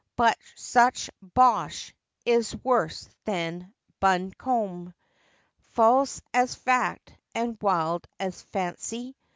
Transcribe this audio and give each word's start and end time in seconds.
But 0.15 0.35
such 0.55 1.11
"bosh" 1.21 1.93
is 2.25 2.55
worse 2.63 3.07
than" 3.25 3.71
buncombe;" 4.01 4.95
False 5.73 6.23
as 6.33 6.55
fact 6.55 7.13
and 7.35 7.55
wild 7.61 8.07
as 8.19 8.41
fancy. 8.41 9.15